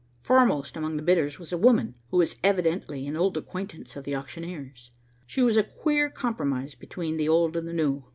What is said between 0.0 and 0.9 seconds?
Foremost